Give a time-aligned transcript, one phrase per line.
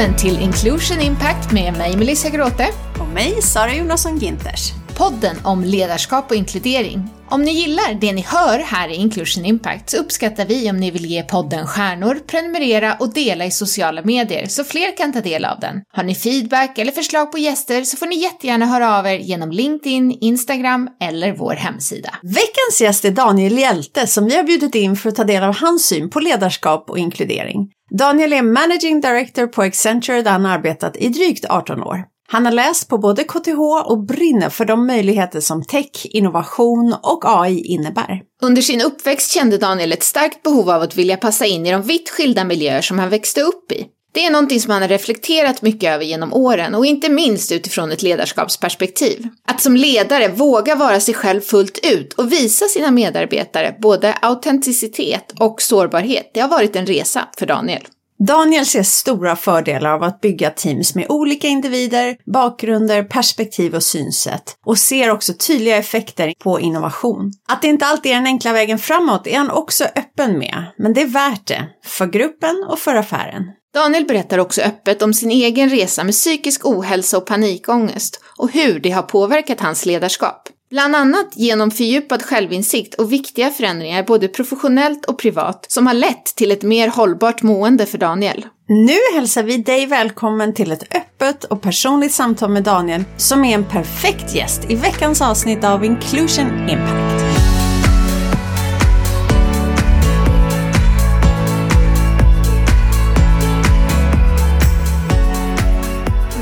[0.00, 2.68] välkommen till Inclusion Impact med mig Melissa Gråte.
[3.00, 4.79] Och mig Sara Jonasson Ginters.
[5.00, 7.08] Podden om ledarskap och inkludering.
[7.30, 10.90] Om ni gillar det ni hör här i Inclusion Impact så uppskattar vi om ni
[10.90, 15.44] vill ge podden stjärnor, prenumerera och dela i sociala medier så fler kan ta del
[15.44, 15.82] av den.
[15.92, 19.50] Har ni feedback eller förslag på gäster så får ni jättegärna höra av er genom
[19.50, 22.10] LinkedIn, Instagram eller vår hemsida.
[22.22, 25.56] Veckans gäst är Daniel Hjälte som vi har bjudit in för att ta del av
[25.56, 27.70] hans syn på ledarskap och inkludering.
[27.98, 32.04] Daniel är Managing Director på Accenture där han arbetat i drygt 18 år.
[32.32, 37.24] Han har läst på både KTH och brinner för de möjligheter som tech, innovation och
[37.24, 38.22] AI innebär.
[38.42, 41.82] Under sin uppväxt kände Daniel ett starkt behov av att vilja passa in i de
[41.82, 43.86] vitt skilda miljöer som han växte upp i.
[44.12, 47.92] Det är någonting som han har reflekterat mycket över genom åren och inte minst utifrån
[47.92, 49.28] ett ledarskapsperspektiv.
[49.48, 55.32] Att som ledare våga vara sig själv fullt ut och visa sina medarbetare både autenticitet
[55.40, 57.82] och sårbarhet, det har varit en resa för Daniel.
[58.26, 64.56] Daniel ser stora fördelar av att bygga teams med olika individer, bakgrunder, perspektiv och synsätt
[64.66, 67.32] och ser också tydliga effekter på innovation.
[67.48, 70.94] Att det inte alltid är den enkla vägen framåt är han också öppen med, men
[70.94, 73.42] det är värt det, för gruppen och för affären.
[73.74, 78.80] Daniel berättar också öppet om sin egen resa med psykisk ohälsa och panikångest och hur
[78.80, 80.48] det har påverkat hans ledarskap.
[80.70, 86.24] Bland annat genom fördjupad självinsikt och viktiga förändringar både professionellt och privat som har lett
[86.24, 88.46] till ett mer hållbart mående för Daniel.
[88.68, 93.54] Nu hälsar vi dig välkommen till ett öppet och personligt samtal med Daniel som är
[93.54, 97.24] en perfekt gäst i veckans avsnitt av Inclusion Impact.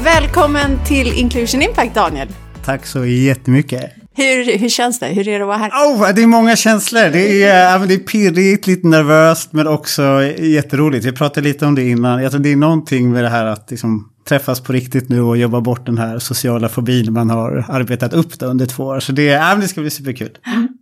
[0.05, 2.29] Välkommen till Inclusion Impact Daniel!
[2.65, 3.98] Tack så jättemycket.
[4.19, 5.07] Hur, hur känns det?
[5.07, 5.71] Hur är det att vara här?
[5.71, 7.11] Oh, det är många känslor.
[7.11, 10.03] Det är, det är pirrigt, lite nervöst men också
[10.39, 11.05] jätteroligt.
[11.05, 12.23] Vi pratade lite om det innan.
[12.23, 15.37] Jag tror det är någonting med det här att liksom träffas på riktigt nu och
[15.37, 19.01] jobba bort den här sociala fobin man har arbetat upp under två år.
[19.01, 20.39] Så det, äh, det ska bli superkul.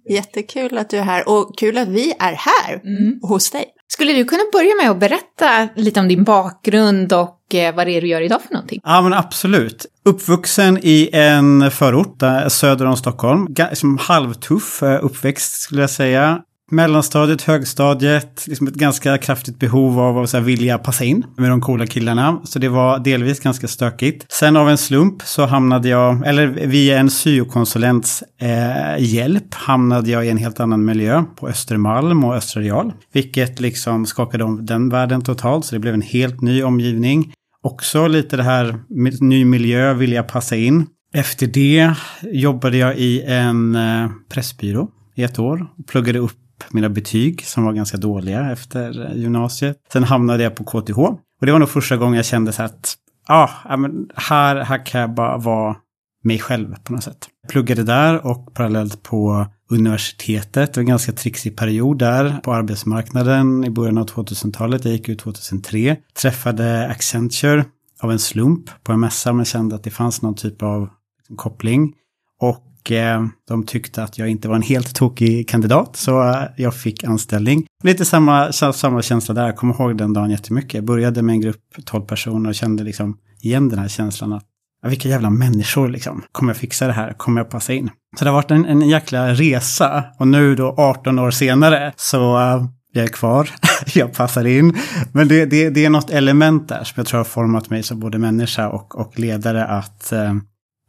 [0.08, 3.20] Jättekul att du är här och kul att vi är här mm.
[3.22, 3.64] hos dig.
[3.88, 7.92] Skulle du kunna börja med att berätta lite om din bakgrund och eh, vad det
[7.92, 8.80] är du gör idag för någonting?
[8.84, 9.86] Ja men absolut.
[10.04, 13.46] Uppvuxen i en förort där, söder om Stockholm.
[13.72, 16.41] Som halvtuff eh, uppväxt skulle jag säga
[16.71, 21.50] mellanstadiet, högstadiet, liksom ett ganska kraftigt behov av att så här, vilja passa in med
[21.50, 22.41] de coola killarna.
[22.44, 24.32] Så det var delvis ganska stökigt.
[24.32, 30.26] Sen av en slump så hamnade jag, eller via en syokonsulents eh, hjälp, hamnade jag
[30.26, 32.93] i en helt annan miljö på Östermalm och Östra Real.
[33.12, 37.32] Vilket liksom skakade om den världen totalt, så det blev en helt ny omgivning.
[37.62, 38.78] Också lite det här,
[39.21, 40.87] ny miljö, vilja passa in.
[41.15, 46.89] Efter det jobbade jag i en eh, pressbyrå i ett år och pluggade upp mina
[46.89, 49.77] betyg som var ganska dåliga efter gymnasiet.
[49.93, 50.99] Sen hamnade jag på KTH.
[50.99, 52.97] Och det var nog första gången jag kände så att
[53.28, 55.77] ah, men här, här kan jag bara vara
[56.25, 57.28] mig själv på något sätt.
[57.43, 60.75] Jag pluggade där och parallellt på universitetet.
[60.75, 64.84] Det var en ganska trixig period där på arbetsmarknaden i början av 2000-talet.
[64.84, 65.97] Jag gick ut 2003.
[66.15, 67.65] Träffade Accenture
[68.00, 70.88] av en slump på en mässa men kände att det fanns någon typ av
[71.19, 71.93] liksom, koppling.
[72.41, 76.74] Och Eh, de tyckte att jag inte var en helt tokig kandidat så eh, jag
[76.74, 77.66] fick anställning.
[77.84, 80.74] Lite samma, samma känsla där, jag kommer ihåg den dagen jättemycket.
[80.74, 84.44] Jag började med en grupp 12 personer och kände liksom igen den här känslan att
[84.86, 86.22] vilka jävla människor liksom.
[86.32, 87.12] Kommer jag fixa det här?
[87.12, 87.91] Kommer jag passa in?
[88.19, 92.38] Så det har varit en, en jäkla resa och nu då 18 år senare så
[92.38, 93.50] eh, jag är kvar,
[93.94, 94.78] jag passar in.
[95.12, 98.00] Men det, det, det, är något element där som jag tror har format mig som
[98.00, 100.34] både människa och, och ledare att eh,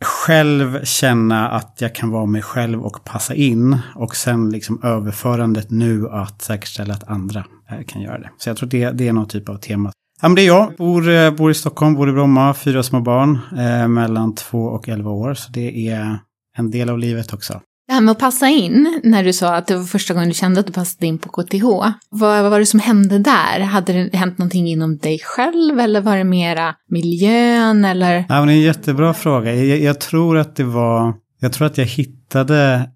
[0.02, 3.78] själv känna att jag kan vara mig själv och passa in.
[3.96, 8.30] Och sen liksom överförandet nu att säkerställa att andra eh, kan göra det.
[8.38, 9.92] Så jag tror det, det är någon typ av tema.
[10.22, 10.74] Ja, men det är jag.
[10.78, 13.40] Bor, eh, bor i Stockholm, bor i Bromma, fyra små barn.
[13.58, 15.34] Eh, mellan två och elva år.
[15.34, 16.20] Så det är
[16.58, 17.62] en del av livet också.
[17.88, 20.36] Det här med att passa in, när du sa att det var första gången du
[20.36, 21.64] kände att du passade in på KTH.
[22.10, 23.60] Vad, vad var det som hände där?
[23.60, 28.26] Hade det hänt någonting inom dig själv eller var det mera miljön eller?
[28.30, 29.56] Ja, men det är en jättebra fråga.
[29.56, 32.90] Jag, jag tror att det var, jag tror att jag hittade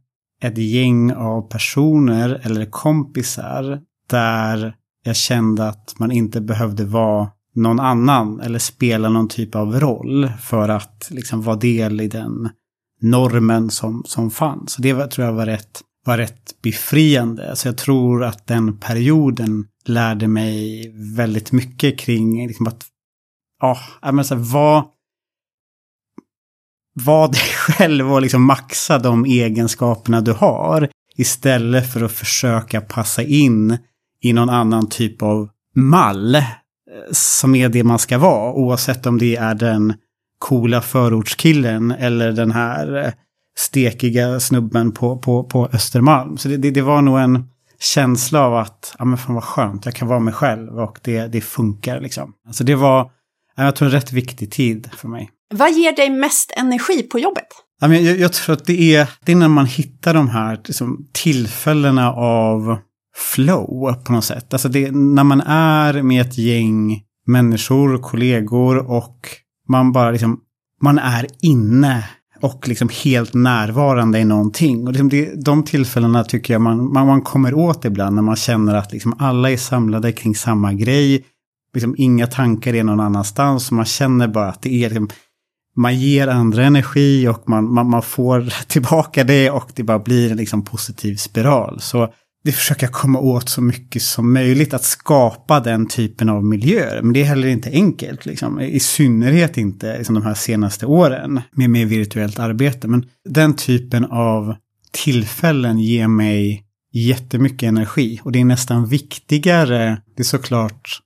[0.43, 3.79] ett gäng av personer eller kompisar
[4.09, 9.79] där jag kände att man inte behövde vara någon annan eller spela någon typ av
[9.79, 12.49] roll för att liksom vara del i den
[13.01, 14.75] normen som, som fanns.
[14.75, 17.55] Det var, tror jag var rätt, var rätt befriande.
[17.55, 22.85] Så jag tror att den perioden lärde mig väldigt mycket kring liksom att,
[23.61, 23.77] ja,
[24.11, 24.83] men så här, vad,
[26.93, 30.89] var dig själv och liksom maxa de egenskaperna du har.
[31.15, 33.77] Istället för att försöka passa in
[34.21, 36.41] i någon annan typ av mall eh,
[37.11, 38.53] som är det man ska vara.
[38.53, 39.93] Oavsett om det är den
[40.41, 43.11] coola förortskillen eller den här eh,
[43.57, 46.37] stekiga snubben på, på, på Östermalm.
[46.37, 47.45] Så det, det, det var nog en
[47.79, 51.27] känsla av att, ja men fan vad skönt, jag kan vara mig själv och det,
[51.27, 52.33] det funkar liksom.
[52.47, 53.11] Alltså det var,
[53.55, 55.29] jag tror en rätt viktig tid för mig.
[55.53, 57.47] Vad ger dig mest energi på jobbet?
[57.81, 60.59] Ja, men jag, jag tror att det är, det är när man hittar de här
[60.65, 62.77] liksom, tillfällena av
[63.15, 64.53] flow på något sätt.
[64.53, 69.29] Alltså det, när man är med ett gäng människor, kollegor och
[69.71, 70.39] man bara liksom,
[70.81, 72.03] man är inne
[72.41, 74.87] och liksom helt närvarande i någonting.
[74.87, 78.35] Och liksom det, de tillfällena tycker jag man, man, man kommer åt ibland när man
[78.35, 81.25] känner att liksom alla är samlade kring samma grej.
[81.73, 83.69] Liksom inga tankar är någon annanstans.
[83.69, 85.09] Och man känner bara att det är liksom,
[85.75, 90.31] man ger andra energi och man, man, man får tillbaka det och det bara blir
[90.31, 91.79] en liksom positiv spiral.
[91.81, 96.45] Så det försöker jag komma åt så mycket som möjligt att skapa den typen av
[96.45, 97.01] miljöer.
[97.01, 98.59] Men det är heller inte enkelt, liksom.
[98.59, 102.87] i synnerhet inte liksom, de här senaste åren med mer virtuellt arbete.
[102.87, 104.55] Men den typen av
[104.91, 110.99] tillfällen ger mig jättemycket energi och det är nästan viktigare, det är såklart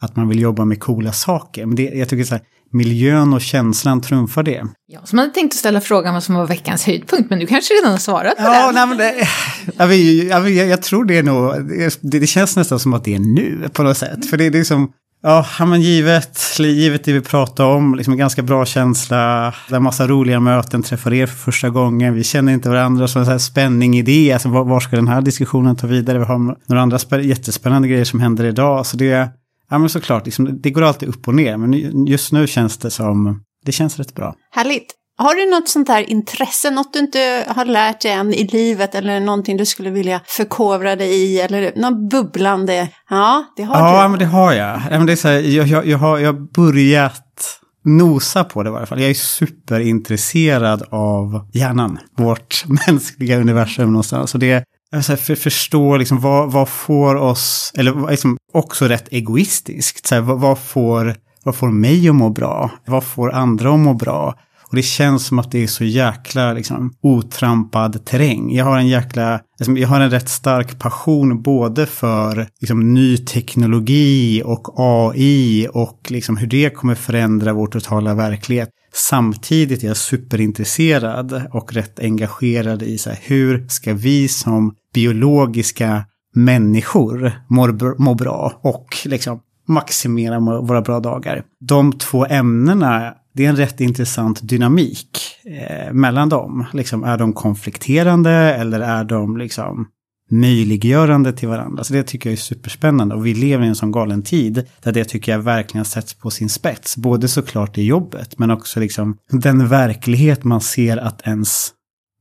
[0.00, 1.66] att man vill jobba med coola saker.
[1.66, 2.42] Men det, jag tycker så här,
[2.72, 4.66] miljön och känslan trumfar det.
[4.86, 7.74] Jag som hade tänkt att ställa frågan vad som var veckans höjdpunkt, men du kanske
[7.74, 8.74] redan har svarat på ja, den.
[8.74, 11.68] Nej, men det, jag, jag, jag, tror det är nog,
[12.00, 14.30] det, det, känns nästan som att det är nu på något sätt.
[14.30, 14.92] För det, det är som,
[15.22, 20.06] ja, men givet, givet det vi pratar om, liksom en ganska bra känsla, en massa
[20.06, 23.98] roliga möten, träffar er för första gången, vi känner inte varandra, så en här spänning
[23.98, 27.20] i det, alltså var, var ska den här diskussionen ta vidare, vi har några andra
[27.20, 29.28] jättespännande grejer som händer idag, så det
[29.70, 31.56] Ja men såklart, liksom, det går alltid upp och ner.
[31.56, 34.34] Men just nu känns det som, det känns rätt bra.
[34.50, 34.94] Härligt.
[35.20, 38.94] Har du något sånt här intresse, något du inte har lärt dig än i livet
[38.94, 42.88] eller någonting du skulle vilja förkovra dig i eller något bubblande?
[43.10, 43.96] Ja, det har ja, du.
[43.96, 45.06] Ja, men det har jag.
[45.06, 48.86] Det är så här, jag, jag, jag, har, jag börjat nosa på det i varje
[48.86, 49.00] fall.
[49.00, 54.30] Jag är superintresserad av hjärnan, vårt mänskliga universum någonstans.
[54.30, 60.06] Så det, här, för, förstå liksom, vad, vad får oss, eller liksom, också rätt egoistiskt,
[60.06, 61.14] så här, vad, vad, får,
[61.44, 62.70] vad får mig att må bra?
[62.86, 64.34] Vad får andra att må bra?
[64.70, 68.54] Och det känns som att det är så jäkla liksom, otrampad terräng.
[68.54, 73.16] Jag har en jäkla, liksom, jag har en rätt stark passion både för liksom, ny
[73.16, 78.68] teknologi och AI och liksom, hur det kommer förändra vår totala verklighet.
[78.94, 86.04] Samtidigt är jag superintresserad och rätt engagerad i så här, hur ska vi som biologiska
[86.34, 91.42] människor mår, mår bra och liksom maximera våra bra dagar.
[91.60, 96.66] De två ämnena, det är en rätt intressant dynamik eh, mellan dem.
[96.72, 99.86] Liksom, är de konflikterande eller är de liksom
[100.30, 101.84] möjliggörande till varandra.
[101.84, 104.92] Så det tycker jag är superspännande och vi lever i en sån galen tid där
[104.92, 106.96] det tycker jag verkligen sätts på sin spets.
[106.96, 111.72] Både såklart i jobbet men också liksom den verklighet man ser att ens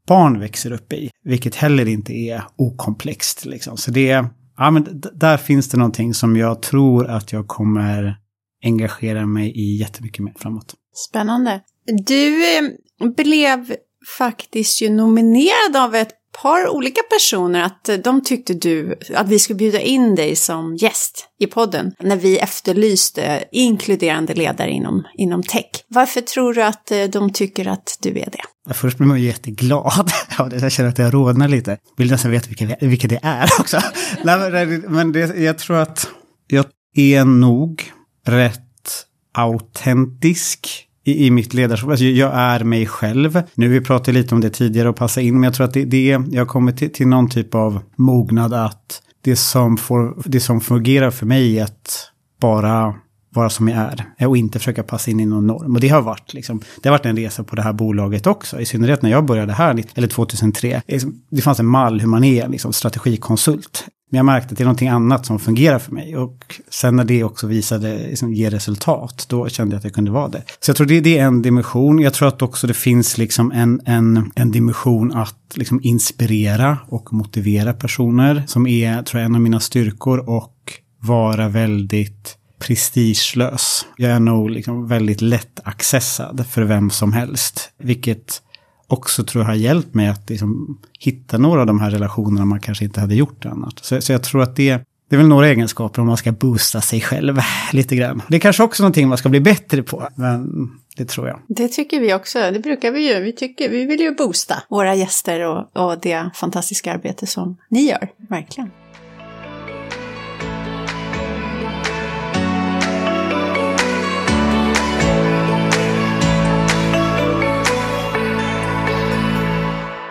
[0.07, 1.09] barn växer upp i.
[1.23, 3.77] Vilket heller inte är okomplext liksom.
[3.77, 4.25] Så det,
[4.57, 8.17] ja men där finns det någonting som jag tror att jag kommer
[8.63, 10.73] engagera mig i jättemycket mer framåt.
[11.09, 11.61] Spännande.
[12.05, 12.63] Du eh,
[13.17, 13.75] blev
[14.17, 19.39] faktiskt ju nominerad av ett par olika personer att eh, de tyckte du att vi
[19.39, 25.43] skulle bjuda in dig som gäst i podden när vi efterlyste inkluderande ledare inom, inom
[25.43, 25.65] tech.
[25.87, 28.73] Varför tror du att eh, de tycker att du är det?
[28.73, 30.11] Först blir man ju jätteglad.
[30.61, 31.77] jag känner att jag rodnar lite.
[31.97, 33.81] Vill nästan veta vilka, vilka det är också.
[34.87, 36.07] men det, jag tror att
[36.47, 36.65] jag
[36.95, 37.91] är nog
[38.25, 38.61] rätt
[39.33, 41.89] autentisk i, i mitt ledarskap.
[41.89, 43.41] Alltså jag är mig själv.
[43.55, 45.85] Nu vi pratade lite om det tidigare och passa in, men jag tror att det,
[45.85, 50.39] det jag har kommit till, till någon typ av mognad att det som, får, det
[50.39, 52.11] som fungerar för mig är att
[52.41, 52.95] bara
[53.37, 55.75] vara som jag är eh, och inte försöka passa in i någon norm.
[55.75, 58.59] Och det har varit, liksom, det har varit en resa på det här bolaget också.
[58.61, 60.81] I synnerhet när jag började här, eller 2003.
[60.87, 63.85] Liksom, det fanns en mall hur man är liksom, strategikonsult.
[64.09, 66.17] Men jag märkte att det är någonting annat som fungerar för mig.
[66.17, 70.11] Och sen när det också visade, liksom, ge resultat, då kände jag att jag kunde
[70.11, 70.43] vara det.
[70.59, 71.99] Så jag tror det, det är en dimension.
[71.99, 77.13] Jag tror att också det finns liksom en, en, en dimension att liksom inspirera och
[77.13, 78.43] motivera personer.
[78.47, 80.29] Som är, tror jag, en av mina styrkor.
[80.29, 80.53] Och
[80.99, 83.85] vara väldigt prestigelös.
[83.97, 87.71] Jag är nog liksom väldigt lätt accessad för vem som helst.
[87.77, 88.41] Vilket
[88.87, 92.59] också tror jag har hjälpt mig att liksom hitta några av de här relationerna man
[92.59, 93.73] kanske inte hade gjort annars.
[93.81, 96.81] Så, så jag tror att det, det är väl några egenskaper om man ska boosta
[96.81, 97.39] sig själv
[97.73, 98.21] lite grann.
[98.27, 101.39] Det är kanske också någonting man ska bli bättre på, men det tror jag.
[101.47, 103.19] Det tycker vi också, det brukar vi ju.
[103.21, 107.89] Vi, tycker, vi vill ju boosta våra gäster och, och det fantastiska arbete som ni
[107.89, 108.71] gör, verkligen.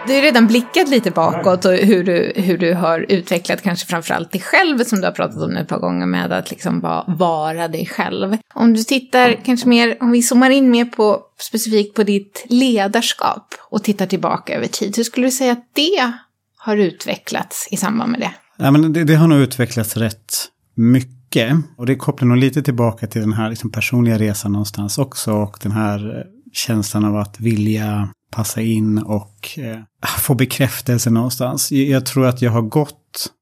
[0.07, 4.33] Du har redan blickat lite bakåt och hur du, hur du har utvecklat kanske framförallt
[4.33, 7.69] dig själv som du har pratat om ett par gånger med att liksom vara, vara
[7.69, 8.37] dig själv.
[8.55, 13.55] Om du tittar kanske mer, om vi zoomar in mer på specifikt på ditt ledarskap
[13.71, 16.13] och tittar tillbaka över tid, hur skulle du säga att det
[16.59, 18.33] har utvecklats i samband med det?
[18.57, 20.35] Ja, men det, det har nog utvecklats rätt
[20.77, 21.57] mycket.
[21.77, 25.33] Och det kopplar nog lite tillbaka till den här liksom personliga resan någonstans också.
[25.33, 29.79] Och den här eh, känslan av att vilja passa in och eh,
[30.19, 31.73] få bekräftelse någonstans.
[31.73, 33.33] Jag tror att jag har gått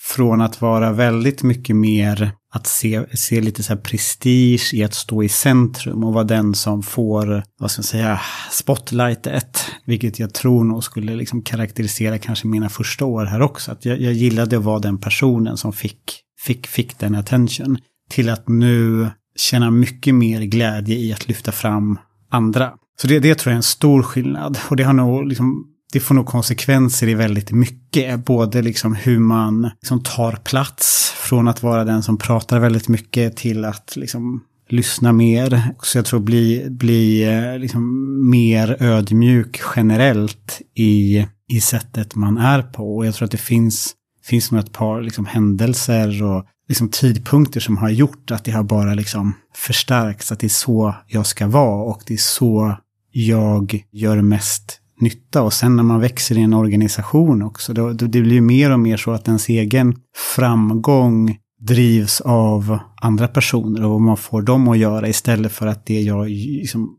[0.00, 4.94] från att vara väldigt mycket mer att se, se lite så här prestige i att
[4.94, 9.64] stå i centrum och vara den som får, vad ska man säga, spotlightet.
[9.84, 13.72] Vilket jag tror nog skulle liksom karaktärisera kanske mina första år här också.
[13.72, 17.78] Att jag, jag gillade att vara den personen som fick, fick, fick den attention.
[18.10, 21.98] Till att nu känna mycket mer glädje i att lyfta fram
[22.34, 22.72] andra.
[23.00, 24.58] Så det, det tror jag är en stor skillnad.
[24.68, 28.24] Och det har nog liksom det får nog konsekvenser i väldigt mycket.
[28.24, 33.36] Både liksom hur man liksom tar plats från att vara den som pratar väldigt mycket
[33.36, 35.74] till att liksom lyssna mer.
[35.82, 42.62] Så jag tror bli, bli eh, liksom mer ödmjuk generellt i, i sättet man är
[42.62, 42.96] på.
[42.96, 47.60] Och jag tror att det finns, finns nog ett par liksom händelser och liksom tidpunkter
[47.60, 50.32] som har gjort att det har bara liksom förstärkts.
[50.32, 52.76] Att det är så jag ska vara och det är så
[53.10, 55.42] jag gör mest nytta.
[55.42, 58.70] Och sen när man växer i en organisation också, då, då det blir ju mer
[58.70, 59.96] och mer så att ens egen
[60.36, 65.86] framgång drivs av andra personer och vad man får dem att göra istället för att
[65.86, 66.96] det jag liksom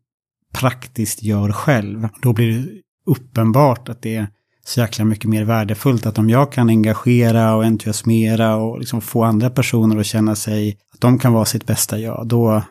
[0.54, 2.08] praktiskt gör själv.
[2.22, 2.68] Då blir det
[3.12, 4.28] uppenbart att det är
[4.68, 9.24] så jäkla mycket mer värdefullt att om jag kan engagera och entusiasmera och liksom få
[9.24, 12.62] andra personer att känna sig att de kan vara sitt bästa jag, då,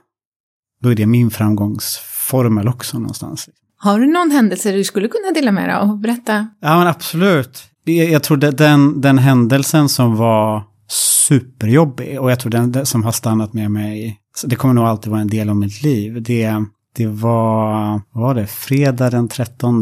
[0.83, 3.49] då är det min framgångsformel också någonstans.
[3.77, 6.01] Har du någon händelse du skulle kunna dela med dig av?
[6.01, 6.49] Berätta.
[6.61, 7.65] Ja, men absolut.
[7.85, 13.53] Jag tror den, den händelsen som var superjobbig och jag tror den som har stannat
[13.53, 16.23] med mig, det kommer nog alltid vara en del av mitt liv.
[16.23, 16.65] Det,
[16.97, 19.81] det var, vad var det, fredag den 13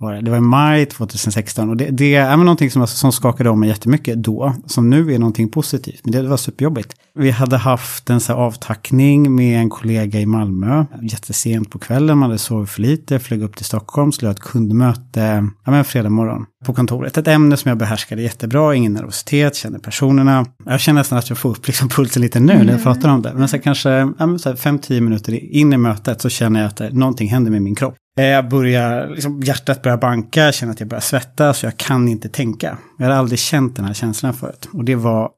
[0.00, 0.20] var det.
[0.20, 3.68] det var i maj 2016 och det, det är någonting som, som skakade om mig
[3.68, 6.94] jättemycket då, som nu är någonting positivt, men det var superjobbigt.
[7.14, 12.28] Vi hade haft en så avtackning med en kollega i Malmö, jättesent på kvällen, man
[12.28, 16.10] hade sovit för lite, flög upp till Stockholm, skulle ha ett kundmöte, ja men fredag
[16.10, 17.18] morgon på kontoret.
[17.18, 20.46] Ett ämne som jag behärskade jättebra, ingen nervositet, känner personerna.
[20.64, 23.22] Jag känner nästan att jag får upp liksom pulsen lite nu när jag pratar om
[23.22, 23.32] det.
[23.34, 27.62] Men så kanske 5-10 minuter in i mötet så känner jag att någonting händer med
[27.62, 27.94] min kropp.
[28.18, 32.08] Eh, jag börjar, liksom, hjärtat börjar banka, jag känner att jag börjar svettas, jag kan
[32.08, 32.78] inte tänka.
[32.98, 34.68] Jag hade aldrig känt den här känslan förut.
[34.72, 35.30] Och det var,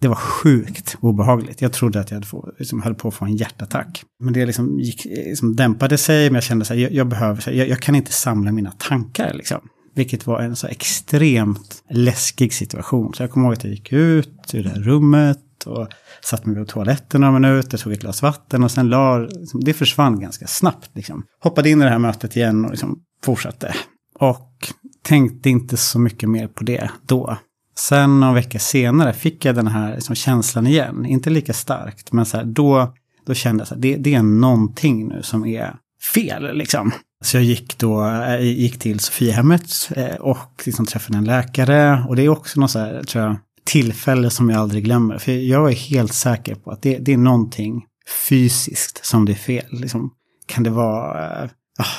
[0.00, 1.62] det var sjukt obehagligt.
[1.62, 4.02] Jag trodde att jag hade få, liksom, höll på att få en hjärtattack.
[4.24, 7.68] Men det liksom, gick, liksom dämpade sig, men jag kände att jag, jag, behöver, jag,
[7.68, 9.34] jag, kan inte samla mina tankar.
[9.34, 9.60] Liksom.
[9.94, 13.14] Vilket var en så extremt läskig situation.
[13.14, 15.88] Så jag kommer ihåg att jag gick ut ur det här rummet och
[16.20, 19.72] satt mig på toaletten några minuter, tog ett glas vatten och sen la, liksom, det
[19.72, 20.90] försvann ganska snabbt.
[20.94, 21.24] Liksom.
[21.40, 23.74] Hoppade in i det här mötet igen och liksom fortsatte.
[24.18, 24.68] Och
[25.02, 27.36] tänkte inte så mycket mer på det då.
[27.78, 31.06] Sen någon vecka senare fick jag den här liksom, känslan igen.
[31.06, 32.94] Inte lika starkt, men så här, då,
[33.26, 35.76] då kände jag att det, det är någonting nu som är
[36.14, 36.56] fel.
[36.56, 36.92] Liksom.
[37.24, 42.04] Så jag gick då, eh, gick till Sofiehemmet eh, och liksom träffade en läkare.
[42.08, 45.18] Och det är också något så här, tror jag, tillfälle som jag aldrig glömmer.
[45.18, 47.84] För jag är helt säker på att det, det är någonting
[48.28, 49.66] fysiskt som det är fel.
[49.70, 50.10] Liksom,
[50.46, 51.50] kan det vara uh,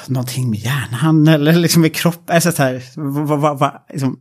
[0.08, 2.36] någonting med hjärnan eller liksom med kroppen?
[2.36, 4.20] Alltså, så här, va, va, va, liksom,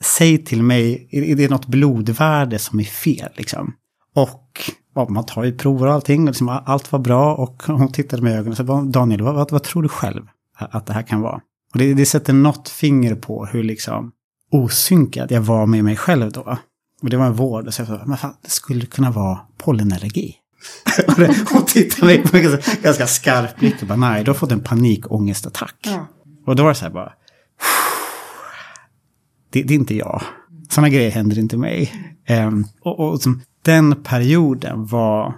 [0.00, 3.30] säg till mig, är, är det något blodvärde som är fel?
[3.36, 3.74] Liksom?
[4.14, 7.92] Och ja, man tar ju prover och allting, och liksom, allt var bra och hon
[7.92, 10.22] tittade med ögonen och sa Daniel, vad, vad, vad tror du själv
[10.58, 11.40] att det här kan vara?
[11.72, 14.12] Och det, det sätter något finger på hur liksom
[14.50, 16.58] osynkad jag var med mig själv då.
[17.06, 17.66] Och det var en vård.
[17.66, 20.34] Och så jag sa, men fan, det skulle kunna vara pollenallergi.
[21.50, 24.60] Hon tittade mig med en ganska skarp blick och bara, nej, du har fått en
[24.60, 25.76] panikångestattack.
[25.84, 26.06] Ja.
[26.46, 27.12] Och då var det så här bara,
[29.50, 30.22] det, det är inte jag.
[30.70, 31.92] Sådana grejer händer inte mig.
[32.28, 35.34] Um, och, och som, den perioden var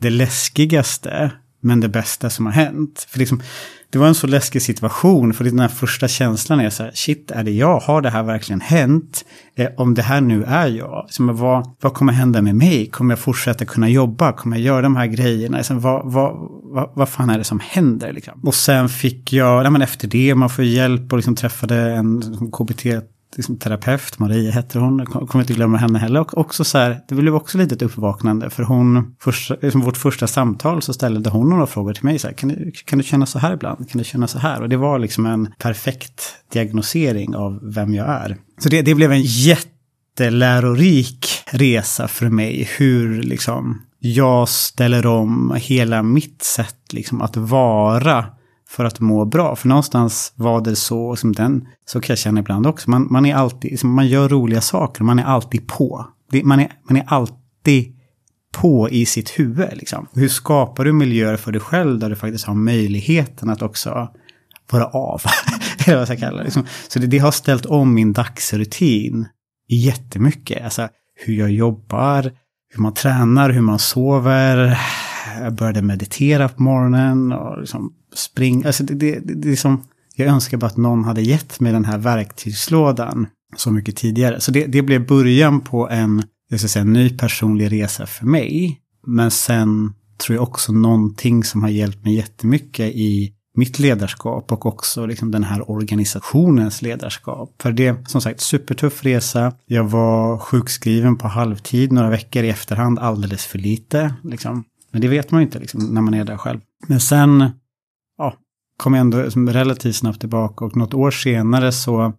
[0.00, 1.32] det läskigaste,
[1.62, 3.06] men det bästa som har hänt.
[3.08, 3.42] För liksom,
[3.90, 7.30] det var en så läskig situation, för den här första känslan är så här, shit,
[7.30, 7.80] är det jag?
[7.80, 9.24] Har det här verkligen hänt?
[9.54, 12.86] Eh, om det här nu är jag, liksom, vad, vad kommer hända med mig?
[12.86, 14.32] Kommer jag fortsätta kunna jobba?
[14.32, 15.56] Kommer jag göra de här grejerna?
[15.56, 18.12] Liksom, vad, vad, vad, vad fan är det som händer?
[18.12, 18.40] Liksom?
[18.44, 22.20] Och sen fick jag, nej, men efter det, man får hjälp och liksom träffade en
[22.20, 22.86] liksom, KBT
[23.36, 26.20] liksom, terapeut, Maria heter hon, kommer inte glömma henne heller.
[26.20, 29.96] Och också så här, det blev också lite ett uppvaknande för hon, först, liksom vårt
[29.96, 32.18] första samtal så ställde hon några frågor till mig.
[32.18, 33.90] Så här, kan, du, kan du känna så här ibland?
[33.90, 34.62] Kan du känna så här?
[34.62, 36.22] Och det var liksom en perfekt
[36.52, 38.36] diagnosering av vem jag är.
[38.58, 42.68] Så det, det blev en jättelärorik resa för mig.
[42.78, 48.26] Hur liksom jag ställer om hela mitt sätt liksom att vara
[48.72, 49.56] för att må bra.
[49.56, 52.90] För någonstans var det så, som den, så kan jag känna ibland också.
[52.90, 56.06] Man, man är alltid, liksom, man gör roliga saker, man är alltid på.
[56.44, 57.96] Man är, man är alltid
[58.52, 59.68] på i sitt huvud.
[59.72, 60.06] Liksom.
[60.14, 64.08] Hur skapar du miljöer för dig själv där du faktiskt har möjligheten att också
[64.70, 65.22] vara av?
[65.86, 66.44] Eller vad jag ska kalla det.
[66.44, 66.66] Liksom.
[66.88, 69.28] Så det, det, har ställt om min dagsrutin
[69.68, 70.64] jättemycket.
[70.64, 70.88] Alltså
[71.24, 72.32] hur jag jobbar,
[72.74, 74.78] hur man tränar, hur man sover.
[75.40, 78.66] Jag började meditera på morgonen och liksom springa.
[78.66, 79.84] Alltså det, det, det, det är som,
[80.16, 84.40] jag önskar bara att någon hade gett mig den här verktygslådan så mycket tidigare.
[84.40, 88.78] Så det, det blev början på en, jag ska säga, ny personlig resa för mig.
[89.06, 89.92] Men sen
[90.26, 95.30] tror jag också någonting som har hjälpt mig jättemycket i mitt ledarskap och också liksom
[95.30, 97.54] den här organisationens ledarskap.
[97.62, 99.52] För det, som sagt, supertuff resa.
[99.66, 104.14] Jag var sjukskriven på halvtid några veckor i efterhand, alldeles för lite.
[104.24, 104.64] Liksom.
[104.92, 106.60] Men det vet man ju inte liksom, när man är där själv.
[106.86, 107.50] Men sen
[108.18, 108.34] ja,
[108.76, 112.12] kom jag ändå liksom relativt snabbt tillbaka och något år senare så,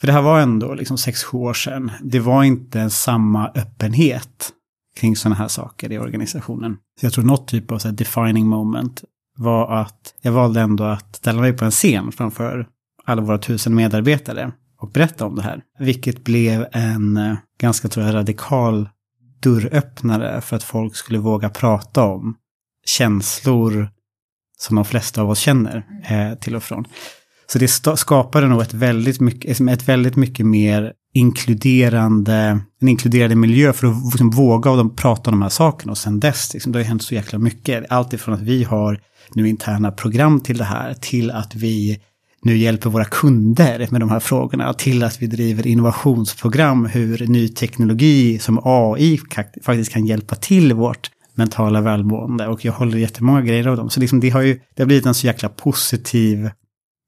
[0.00, 4.52] för det här var ändå liksom sex sju år sedan, det var inte samma öppenhet
[4.96, 6.76] kring sådana här saker i organisationen.
[7.00, 9.04] Så jag tror något typ av så defining moment
[9.38, 12.66] var att jag valde ändå att ställa mig på en scen framför
[13.04, 15.62] alla våra tusen medarbetare och berätta om det här.
[15.78, 18.88] Vilket blev en eh, ganska tror jag, radikal
[19.42, 22.34] dörröppnare för att folk skulle våga prata om
[22.86, 23.88] känslor
[24.58, 26.84] som de flesta av oss känner eh, till och från.
[27.46, 33.72] Så det skapade nog ett väldigt mycket, ett väldigt mycket mer inkluderande, en inkluderande miljö
[33.72, 35.92] för att liksom våga och prata om de här sakerna.
[35.92, 37.84] Och sen dess, liksom, det har hänt så jäkla mycket.
[37.90, 39.00] Allt ifrån att vi har
[39.34, 42.00] nu interna program till det här, till att vi
[42.42, 47.48] nu hjälper våra kunder med de här frågorna, till att vi driver innovationsprogram, hur ny
[47.48, 49.20] teknologi som AI
[49.62, 52.46] faktiskt kan hjälpa till vårt mentala välmående.
[52.46, 53.90] Och jag håller jättemånga grejer av dem.
[53.90, 56.50] Så liksom det har ju det har blivit en så jäkla positiv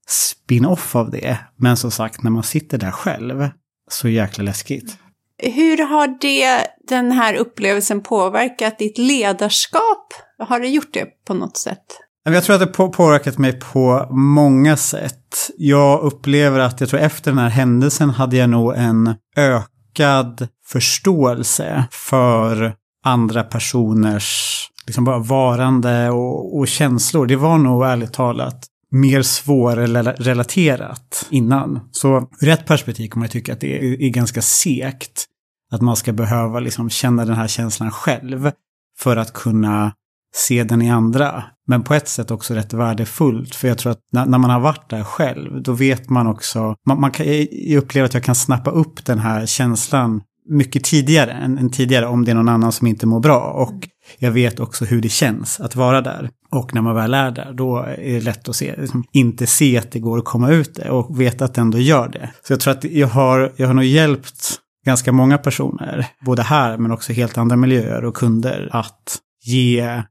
[0.07, 1.37] spin-off av det.
[1.57, 3.49] Men som sagt, när man sitter där själv,
[3.89, 4.97] så jäkla läskigt.
[5.37, 10.13] Hur har det, den här upplevelsen påverkat ditt ledarskap?
[10.39, 11.99] Har det gjort det på något sätt?
[12.23, 15.49] Jag tror att det påverkat mig på många sätt.
[15.57, 21.85] Jag upplever att jag tror efter den här händelsen hade jag nog en ökad förståelse
[21.91, 27.25] för andra personers liksom bara varande och, och känslor.
[27.25, 31.79] Det var nog ärligt talat mer svårrelaterat innan.
[31.91, 35.25] Så ur ett perspektiv kan man tycka att det är, är ganska sekt.
[35.71, 38.51] Att man ska behöva liksom känna den här känslan själv
[38.99, 39.93] för att kunna
[40.35, 41.43] se den i andra.
[41.67, 43.55] Men på ett sätt också rätt värdefullt.
[43.55, 46.75] För jag tror att när, när man har varit där själv, då vet man också...
[46.87, 51.31] Man, man kan, jag upplever att jag kan snappa upp den här känslan mycket tidigare
[51.31, 53.39] än, än, tidigare om det är någon annan som inte mår bra.
[53.39, 53.87] Och
[54.19, 56.29] jag vet också hur det känns att vara där.
[56.51, 59.77] Och när man väl är där, då är det lätt att se, liksom, inte se
[59.77, 62.29] att det går att komma ut det och veta att det ändå gör det.
[62.47, 66.77] Så jag tror att jag har, jag har nog hjälpt ganska många personer, både här
[66.77, 70.03] men också helt andra miljöer och kunder, att ge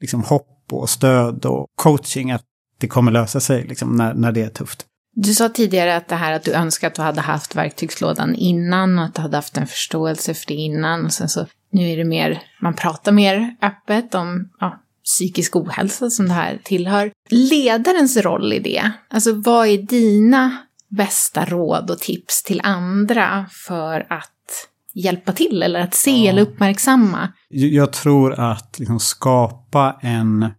[0.00, 2.42] liksom, hopp och stöd och coaching att
[2.78, 4.86] det kommer lösa sig liksom, när, när det är tufft.
[5.14, 8.98] Du sa tidigare att det här att du önskar att du hade haft verktygslådan innan
[8.98, 11.04] och att du hade haft en förståelse för det innan.
[11.04, 16.10] Och sen så nu är det mer, man pratar mer öppet om ja, psykisk ohälsa
[16.10, 17.12] som det här tillhör.
[17.28, 20.56] Ledarens roll i det, alltså vad är dina
[20.88, 26.30] bästa råd och tips till andra för att hjälpa till eller att se ja.
[26.30, 27.32] eller uppmärksamma?
[27.48, 30.50] Jag tror att liksom skapa en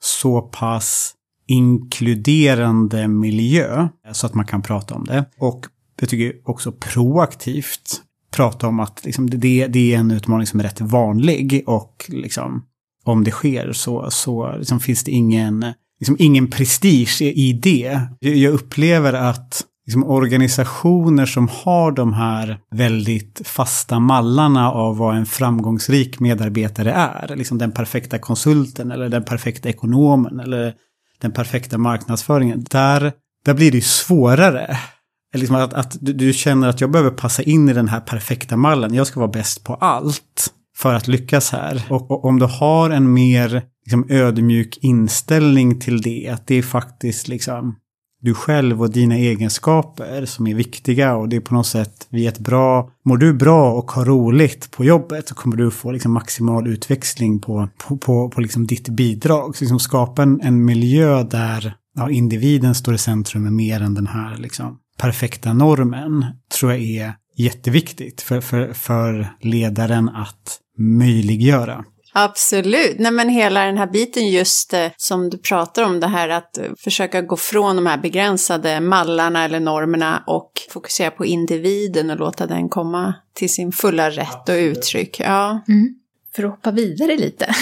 [0.00, 1.14] så pass
[1.46, 5.24] inkluderande miljö så att man kan prata om det.
[5.38, 5.66] Och
[6.00, 8.02] jag tycker också proaktivt
[8.32, 12.66] prata om att liksom, det, det är en utmaning som är rätt vanlig och liksom,
[13.04, 15.66] om det sker så, så liksom, finns det ingen,
[16.00, 18.00] liksom, ingen prestige i det.
[18.20, 25.26] Jag upplever att liksom, organisationer som har de här väldigt fasta mallarna av vad en
[25.26, 30.74] framgångsrik medarbetare är, liksom den perfekta konsulten eller den perfekta ekonomen eller
[31.20, 33.12] den perfekta marknadsföringen, där,
[33.44, 34.78] där blir det ju svårare.
[35.34, 38.56] Liksom att, att du, du, känner att jag behöver passa in i den här perfekta
[38.56, 38.94] mallen.
[38.94, 41.82] Jag ska vara bäst på allt för att lyckas här.
[41.90, 46.62] Och, och om du har en mer liksom, ödmjuk inställning till det, att det är
[46.62, 47.76] faktiskt liksom
[48.22, 52.28] du själv och dina egenskaper som är viktiga och det är på något sätt vid
[52.28, 56.12] ett bra, mår du bra och har roligt på jobbet så kommer du få liksom
[56.12, 59.56] maximal utväxling på, på, på, på liksom ditt bidrag.
[59.56, 64.06] Så liksom skapa en, en miljö där ja, individen står i centrum mer än den
[64.06, 66.26] här liksom, perfekta normen
[66.58, 71.84] tror jag är jätteviktigt för, för, för ledaren att möjliggöra.
[72.12, 72.98] Absolut.
[72.98, 76.58] Nej, men hela den här biten just eh, som du pratar om, det här att
[76.58, 82.18] eh, försöka gå från de här begränsade mallarna eller normerna och fokusera på individen och
[82.18, 85.20] låta den komma till sin fulla rätt och uttryck.
[85.20, 85.64] Ja.
[85.68, 85.94] Mm.
[86.36, 87.54] För att hoppa vidare lite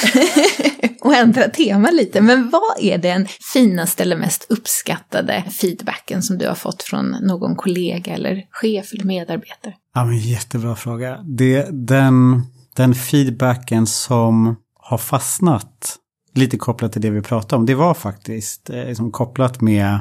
[1.00, 6.46] och ändra tema lite, men vad är den finaste eller mest uppskattade feedbacken som du
[6.46, 9.74] har fått från någon kollega eller chef eller medarbetare?
[9.94, 11.18] Ja, men jättebra fråga.
[11.22, 12.42] Det, den
[12.76, 15.96] den feedbacken som har fastnat,
[16.34, 20.00] lite kopplat till det vi pratade om, det var faktiskt eh, liksom kopplat med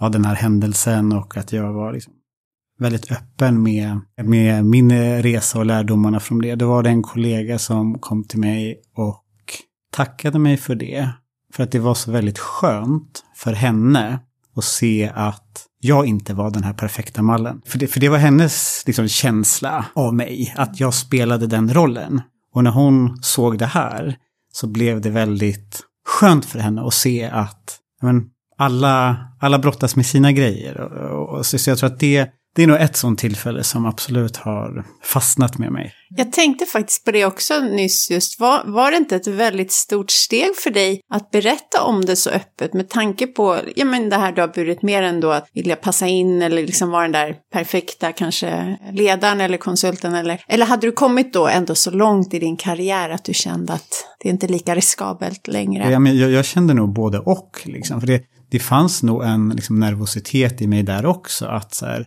[0.00, 2.12] ja, den här händelsen och att jag var liksom
[2.78, 6.54] väldigt öppen med, med min resa och lärdomarna från det.
[6.54, 9.24] Det var det en kollega som kom till mig och
[9.92, 11.10] tackade mig för det.
[11.52, 14.18] För att det var så väldigt skönt för henne
[14.56, 17.62] att se att jag inte var den här perfekta mallen.
[17.66, 22.20] För det, för det var hennes liksom, känsla av mig, att jag spelade den rollen.
[22.54, 24.16] Och när hon såg det här
[24.52, 28.24] så blev det väldigt skönt för henne att se att men,
[28.58, 30.80] alla, alla brottas med sina grejer.
[30.80, 33.86] Och, och, så, så jag tror att det, det är nog ett sånt tillfälle som
[33.86, 35.92] absolut har fastnat med mig.
[36.16, 38.40] Jag tänkte faktiskt på det också nyss just.
[38.40, 42.30] Var, var det inte ett väldigt stort steg för dig att berätta om det så
[42.30, 45.48] öppet med tanke på ja, men det här du har burit mer än då att
[45.52, 50.66] vilja passa in eller liksom vara den där perfekta kanske ledaren eller konsulten eller, eller
[50.66, 54.28] hade du kommit då ändå så långt i din karriär att du kände att det
[54.28, 55.90] är inte lika riskabelt längre?
[55.90, 58.00] Ja, men jag, jag kände nog både och liksom.
[58.00, 61.46] För det, det fanns nog en liksom, nervositet i mig där också.
[61.46, 62.06] Att så här,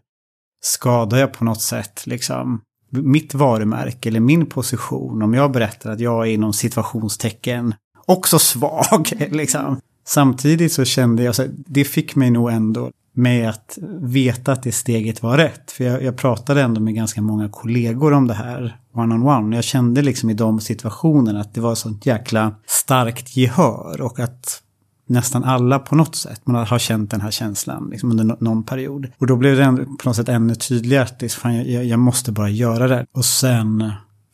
[0.62, 6.00] skadar jag på något sätt liksom mitt varumärke eller min position om jag berättar att
[6.00, 7.74] jag är inom situationstecken
[8.06, 9.12] också svag.
[9.32, 9.80] Liksom.
[10.08, 14.72] Samtidigt så kände jag, så det fick mig nog ändå med att veta att det
[14.72, 15.72] steget var rätt.
[15.72, 19.38] För jag, jag pratade ändå med ganska många kollegor om det här one-on-one.
[19.38, 19.56] On one.
[19.56, 24.62] Jag kände liksom i de situationerna att det var sånt jäkla starkt gehör och att
[25.10, 26.42] nästan alla på något sätt.
[26.48, 29.08] Man har känt den här känslan liksom under någon period.
[29.18, 32.32] Och då blev det på något sätt ännu tydligare att det, fan, jag, jag måste
[32.32, 33.06] bara göra det.
[33.12, 33.82] Och sen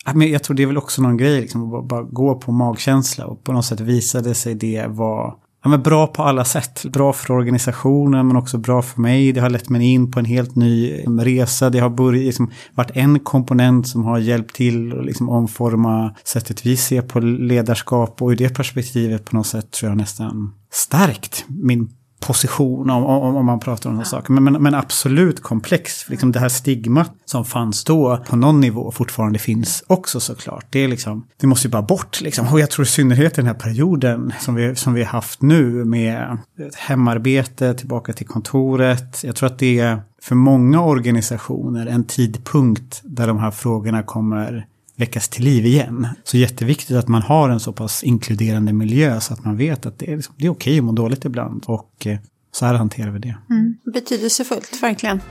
[0.08, 2.36] äh, men jag tror det är väl också någon grej, liksom, att bara, bara gå
[2.36, 3.26] på magkänsla.
[3.26, 5.34] Och på något sätt visade sig det vara
[5.66, 6.86] ja, men bra på alla sätt.
[6.86, 9.32] Bra för organisationen men också bra för mig.
[9.32, 11.70] Det har lett mig in på en helt ny mm, resa.
[11.70, 16.66] Det har börjat, liksom, varit en komponent som har hjälpt till att liksom, omforma sättet
[16.66, 18.22] vi ser på ledarskap.
[18.22, 21.90] Och i det perspektivet på något sätt tror jag nästan stärkt min
[22.26, 24.06] position om, om, om man pratar om ja.
[24.06, 24.34] saker.
[24.34, 26.10] Men, men, men, absolut komplex.
[26.10, 30.66] Liksom det här stigmat som fanns då på någon nivå fortfarande finns också såklart.
[30.70, 32.22] Det, är liksom, det måste ju bara bort.
[32.22, 32.48] Liksom.
[32.48, 35.86] Och jag tror i synnerhet den här perioden som vi, som vi har haft nu
[35.86, 36.38] med
[36.76, 39.24] hemarbete, tillbaka till kontoret.
[39.24, 44.66] Jag tror att det är för många organisationer en tidpunkt där de här frågorna kommer
[44.96, 46.08] väckas till liv igen.
[46.24, 50.00] Så jätteviktigt att man har en så pass inkluderande miljö så att man vet att
[50.00, 51.64] det är, liksom, det är okej att må dåligt ibland.
[51.68, 52.18] Och eh,
[52.52, 53.38] så här hanterar vi det.
[53.50, 53.76] Mm.
[53.94, 55.22] Betydelsefullt, verkligen.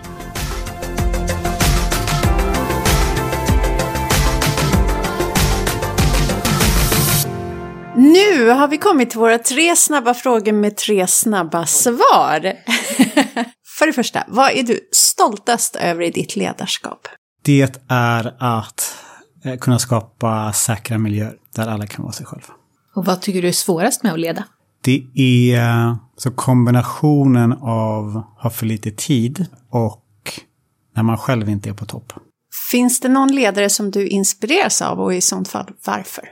[7.97, 12.53] Nu har vi kommit till våra tre snabba frågor med tre snabba svar.
[13.79, 17.09] För det första, vad är du stoltast över i ditt ledarskap?
[17.45, 18.97] Det är att
[19.61, 22.49] kunna skapa säkra miljöer där alla kan vara sig själva.
[22.95, 24.45] Och vad tycker du är svårast med att leda?
[24.81, 30.05] Det är så kombinationen av att ha för lite tid och
[30.97, 32.13] när man själv inte är på topp.
[32.71, 36.25] Finns det någon ledare som du inspireras av och i sånt fall varför?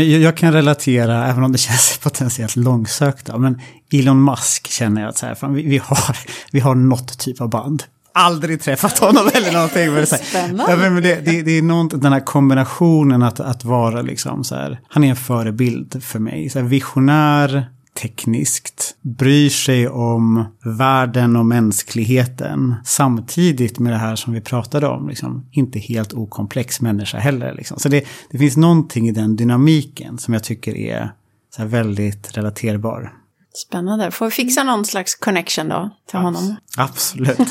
[0.00, 3.60] Jag kan relatera, även om det känns potentiellt långsökt, men
[3.92, 6.16] Elon Musk känner jag att så här, vi, har,
[6.52, 7.82] vi har något typ av band
[8.14, 9.92] aldrig träffat honom eller någonting.
[9.92, 10.64] Men Spännande.
[10.68, 14.54] Ja, men det, det, det är något, den här kombinationen att, att vara liksom så
[14.54, 16.48] här, han är en förebild för mig.
[16.48, 22.74] Så här, visionär, tekniskt, bryr sig om världen och mänskligheten.
[22.84, 27.54] Samtidigt med det här som vi pratade om, liksom, inte helt okomplex människa heller.
[27.54, 27.78] Liksom.
[27.78, 31.12] Så det, det finns någonting i den dynamiken som jag tycker är
[31.56, 33.12] så väldigt relaterbar.
[33.54, 34.10] Spännande.
[34.10, 36.56] Får vi fixa någon slags connection då till Abs honom?
[36.76, 37.38] Absolut.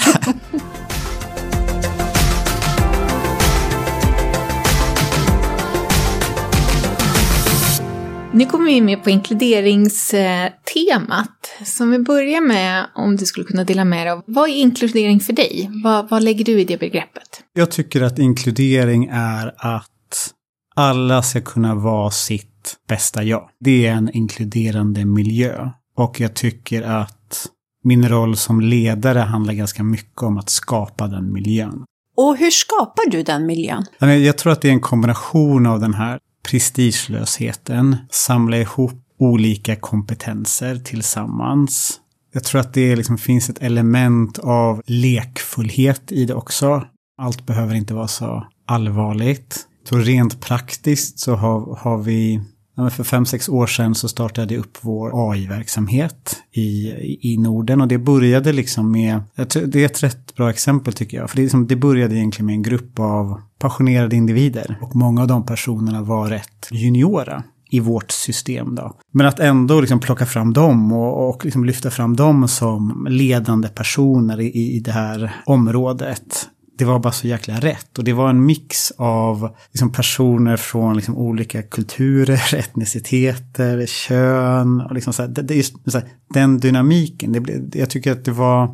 [8.34, 11.52] Nu kommer vi med på inkluderingstemat.
[11.66, 14.54] Så om vi börjar med om du skulle kunna dela med dig av, vad är
[14.54, 15.70] inkludering för dig?
[15.84, 17.44] Vad, vad lägger du i det begreppet?
[17.54, 20.34] Jag tycker att inkludering är att
[20.76, 23.50] alla ska kunna vara sitt bästa jag.
[23.60, 25.70] Det är en inkluderande miljö.
[25.96, 27.48] Och jag tycker att
[27.84, 31.86] min roll som ledare handlar ganska mycket om att skapa den miljön.
[32.18, 33.86] Och hur skapar du den miljön?
[34.00, 40.76] Jag tror att det är en kombination av den här prestigelösheten, samla ihop olika kompetenser
[40.76, 42.00] tillsammans.
[42.34, 46.84] Jag tror att det liksom finns ett element av lekfullhet i det också.
[47.22, 49.68] Allt behöver inte vara så allvarligt.
[49.90, 52.42] Så rent praktiskt så har, har vi
[52.90, 56.92] för fem, sex år sedan så startade jag upp vår AI-verksamhet i,
[57.34, 61.30] i Norden och det började liksom med, det är ett rätt bra exempel tycker jag,
[61.30, 65.28] för det, liksom, det började egentligen med en grupp av passionerade individer och många av
[65.28, 68.76] de personerna var rätt juniora i vårt system.
[68.76, 68.96] Då.
[69.12, 73.68] Men att ändå liksom plocka fram dem och, och liksom lyfta fram dem som ledande
[73.68, 76.50] personer i, i det här området
[76.82, 77.98] det var bara så jäkla rätt.
[77.98, 84.82] Och det var en mix av liksom, personer från liksom, olika kulturer, etniciteter, kön.
[84.82, 88.26] Och liksom, så här, det, det, just, så här, den dynamiken, det, jag tycker att
[88.26, 88.68] det var,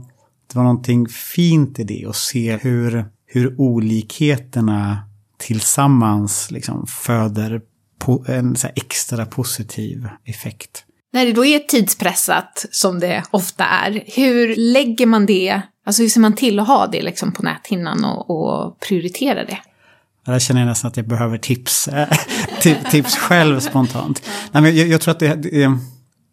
[0.47, 2.05] det var någonting fint i det.
[2.09, 4.99] Att se hur, hur olikheterna
[5.37, 7.61] tillsammans liksom, föder
[7.99, 10.85] på en så extra positiv effekt.
[11.13, 16.09] När det då är tidspressat, som det ofta är, hur lägger man det Alltså hur
[16.09, 19.57] ser man till att ha det liksom på näthinnan och, och prioritera det?
[20.25, 22.09] Jag känner nästan att jag behöver tips, eh,
[22.91, 24.21] tips själv spontant.
[24.51, 25.77] Nej, men jag, jag tror att det, det,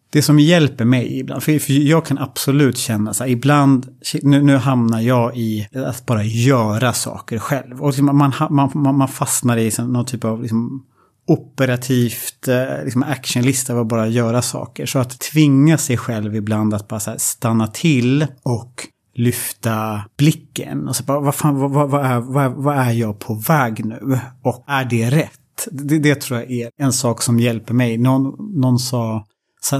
[0.09, 3.87] det som hjälper mig ibland, för, för jag kan absolut känna så här, ibland,
[4.21, 7.81] nu, nu hamnar jag i att bara göra saker själv.
[7.81, 10.85] Och liksom, man, man, man, man fastnar i någon typ av liksom,
[11.27, 14.85] operativt eh, liksom actionlista av att bara göra saker.
[14.85, 21.03] Så att tvinga sig själv ibland att bara stanna till och lyfta blicken och så
[21.03, 24.19] bara, vad, fan, vad, vad, är, vad, vad är jag på väg nu?
[24.43, 25.67] Och är det rätt?
[25.71, 27.97] Det, det tror jag är en sak som hjälper mig.
[27.97, 29.25] Någon, någon sa,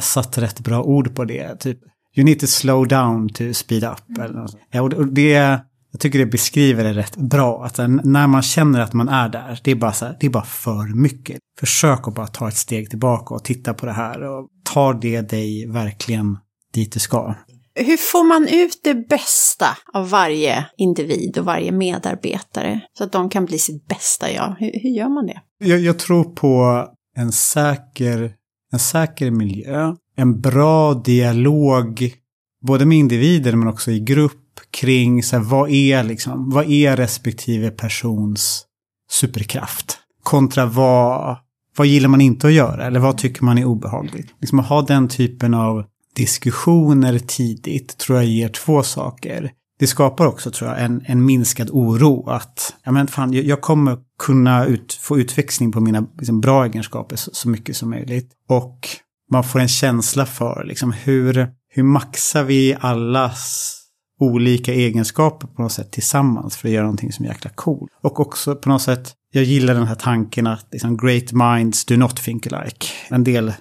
[0.01, 1.79] satt rätt bra ord på det, typ
[2.17, 4.19] You need to slow down to speed up.
[4.19, 4.58] Eller något.
[4.71, 5.60] Ja, och det,
[5.95, 7.65] jag tycker det beskriver det rätt bra.
[7.65, 10.29] Att när man känner att man är där, det är bara, så här, det är
[10.29, 11.38] bara för mycket.
[11.60, 14.21] Försök att bara ta ett steg tillbaka och titta på det här.
[14.21, 16.38] Och tar det dig verkligen
[16.73, 17.36] dit du ska?
[17.75, 23.29] Hur får man ut det bästa av varje individ och varje medarbetare så att de
[23.29, 24.55] kan bli sitt bästa jag?
[24.60, 25.41] Hur, hur gör man det?
[25.58, 26.86] Jag, jag, tror på
[27.17, 28.34] en säker,
[28.73, 32.13] en säker miljö, en bra dialog,
[32.62, 36.97] både med individer men också i grupp kring så här, vad är liksom, vad är
[36.97, 38.65] respektive persons
[39.12, 39.97] superkraft?
[40.23, 41.38] Kontra vad,
[41.78, 44.34] vad gillar man inte att göra eller vad tycker man är obehagligt?
[44.41, 49.51] Liksom att ha den typen av diskussioner tidigt tror jag ger två saker.
[49.80, 53.97] Det skapar också, tror jag, en, en minskad oro att ja, men fan, jag kommer
[54.19, 58.32] kunna ut, få utväxling på mina liksom, bra egenskaper så, så, mycket som möjligt.
[58.49, 58.88] Och
[59.32, 63.82] man får en känsla för liksom, hur, hur maxar vi allas
[64.19, 67.89] olika egenskaper på något sätt tillsammans för att göra någonting som är jäkla cool.
[68.04, 71.95] Och också på något sätt, jag gillar den här tanken att liksom, great minds do
[71.95, 72.88] not think alike.
[73.10, 73.54] En del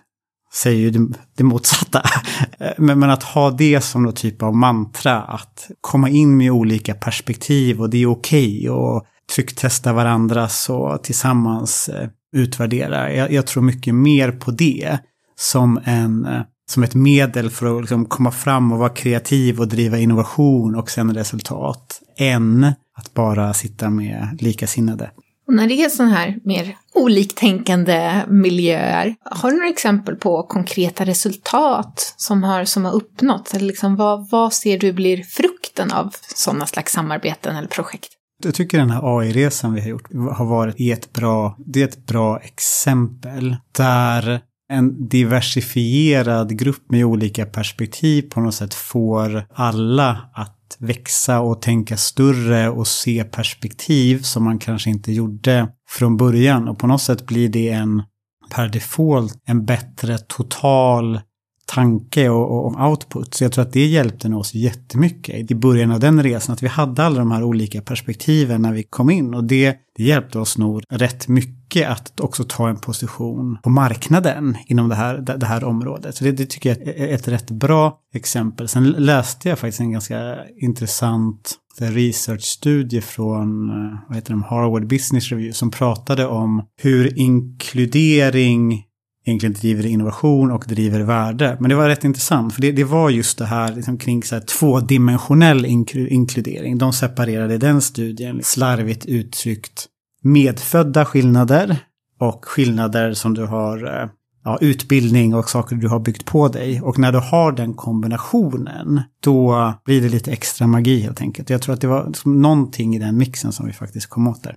[0.55, 2.03] säger ju det, det motsatta.
[2.79, 6.95] men, men, att ha det som någon typ av mantra, att komma in med olika
[6.95, 13.12] perspektiv och det är okej okay, och trycktesta varandras och tillsammans eh, utvärdera.
[13.12, 14.99] Jag, jag, tror mycket mer på det
[15.37, 19.68] som, en, eh, som ett medel för att liksom komma fram och vara kreativ och
[19.68, 22.64] driva innovation och sen resultat, än
[22.96, 25.11] att bara sitta med likasinnade.
[25.46, 31.05] Och när det är sådana här mer oliktänkande miljöer, har du några exempel på konkreta
[31.05, 33.55] resultat som har, som har uppnåtts?
[33.55, 38.09] Eller liksom vad, vad ser du blir frukten av sådana slags samarbeten eller projekt?
[38.42, 42.07] Jag tycker den här AI-resan vi har gjort har varit ett bra, det är ett
[42.07, 50.77] bra exempel där en diversifierad grupp med olika perspektiv på något sätt får alla att
[50.79, 56.68] växa och tänka större och se perspektiv som man kanske inte gjorde från början.
[56.68, 58.03] Och på något sätt blir det en
[58.50, 61.20] per default en bättre total
[61.66, 63.35] tanke och, och, output.
[63.35, 66.53] Så jag tror att det hjälpte oss jättemycket i början av den resan.
[66.53, 69.35] Att vi hade alla de här olika perspektiven när vi kom in.
[69.35, 74.57] Och det, det hjälpte oss nog rätt mycket att också ta en position på marknaden
[74.66, 76.16] inom det här, det, det här området.
[76.16, 78.68] Så det, det, tycker jag är ett rätt bra exempel.
[78.68, 85.31] Sen läste jag faktiskt en ganska intressant researchstudie från eh, vad heter de, Harvard Business
[85.31, 88.85] Review som pratade om hur inkludering
[89.24, 91.56] egentligen driver innovation och driver värde.
[91.60, 94.34] Men det var rätt intressant, för det, det var just det här liksom, kring så
[94.34, 96.78] här, tvådimensionell inkludering.
[96.78, 99.87] De separerade i den studien, slarvigt uttryckt,
[100.22, 101.76] medfödda skillnader
[102.20, 104.08] och skillnader som du har eh,
[104.44, 106.80] ja, utbildning och saker du har byggt på dig.
[106.80, 111.50] Och när du har den kombinationen, då blir det lite extra magi helt enkelt.
[111.50, 114.42] Jag tror att det var liksom någonting i den mixen som vi faktiskt kom åt
[114.42, 114.56] där.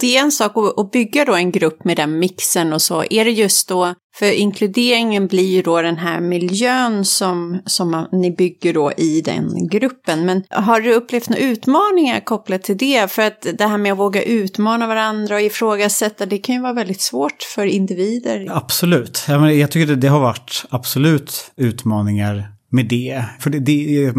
[0.00, 3.04] Det är en sak att bygga då en grupp med den mixen och så.
[3.10, 8.30] Är det just då, för inkluderingen blir ju då den här miljön som, som ni
[8.30, 10.26] bygger då i den gruppen.
[10.26, 13.10] Men har du upplevt några utmaningar kopplat till det?
[13.10, 16.72] För att det här med att våga utmana varandra och ifrågasätta, det kan ju vara
[16.72, 18.46] väldigt svårt för individer.
[18.50, 19.24] Absolut.
[19.58, 23.24] Jag tycker det har varit absolut utmaningar med det.
[23.40, 24.12] För det, det,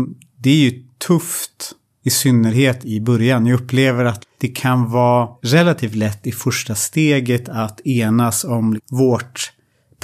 [0.43, 0.71] det är ju
[1.07, 1.71] tufft
[2.05, 3.45] i synnerhet i början.
[3.45, 9.51] Jag upplever att det kan vara relativt lätt i första steget att enas om vårt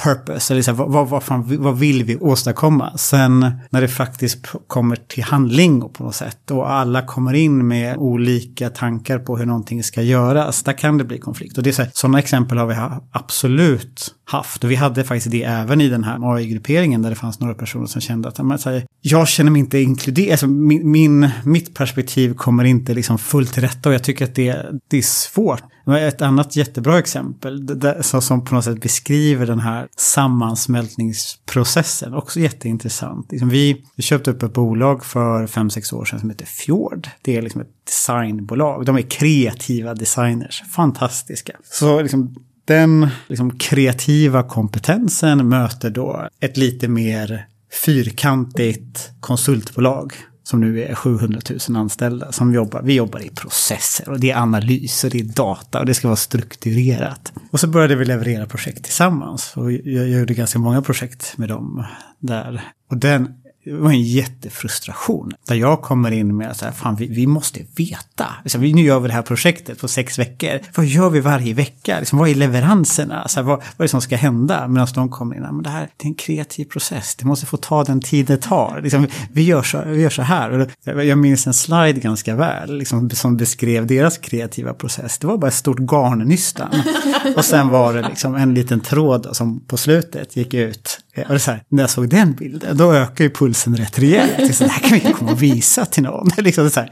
[0.02, 2.98] purpose, eller så här, vad, vad, fan, vad vill vi åstadkomma?
[2.98, 7.96] Sen när det faktiskt kommer till handling på något sätt och alla kommer in med
[7.96, 11.58] olika tankar på hur någonting ska göras, där kan det bli konflikt.
[11.58, 12.76] Och det är så här, sådana exempel har vi
[13.12, 14.64] absolut haft.
[14.64, 17.86] Och vi hade faktiskt det även i den här AI-grupperingen där det fanns några personer
[17.86, 22.34] som kände att man säger, jag känner mig inte inkluderad, alltså min, min, mitt perspektiv
[22.34, 25.62] kommer inte liksom fullt till rätta och jag tycker att det, det är svårt.
[26.00, 33.32] Ett annat jättebra exempel där, som på något sätt beskriver den här sammansmältningsprocessen, också jätteintressant.
[33.32, 37.08] Liksom vi, vi köpte upp ett bolag för fem sex år sedan som heter Fjord.
[37.22, 38.86] Det är liksom ett designbolag.
[38.86, 41.52] De är kreativa designers, fantastiska.
[41.64, 47.46] Så liksom den liksom, kreativa kompetensen möter då ett lite mer
[47.84, 50.12] fyrkantigt konsultbolag
[50.44, 52.82] som nu är 700 000 anställda som jobbar.
[52.82, 56.08] Vi jobbar i processer och det är analys och det är data och det ska
[56.08, 57.32] vara strukturerat.
[57.50, 61.84] Och så började vi leverera projekt tillsammans och jag, gjorde ganska många projekt med dem
[62.18, 62.62] där.
[62.90, 65.32] Och den det var en jättefrustration.
[65.48, 68.26] Där jag kommer in med att fan vi, vi måste veta.
[68.42, 70.60] Liksom, nu gör vi det här projektet på sex veckor.
[70.74, 71.98] Vad gör vi varje vecka?
[71.98, 73.28] Liksom, vad är leveranserna?
[73.28, 74.68] Så här, vad, vad är det som ska hända?
[74.68, 77.14] Medan de kommer in, men det här det är en kreativ process.
[77.14, 78.80] Det måste få ta den tid det tar.
[78.82, 80.70] Liksom, vi, gör så, vi gör så här.
[80.84, 85.18] Jag minns en slide ganska väl liksom, som beskrev deras kreativa process.
[85.18, 86.70] Det var bara ett stort garnnystan.
[87.36, 91.50] Och sen var det liksom en liten tråd som på slutet gick ut och så
[91.50, 94.54] här, när jag såg den bilden, då ökar ju pulsen rätt rejält.
[94.54, 96.28] Så det här kan vi inte komma och visa till någon.
[96.36, 96.90] liksom så här,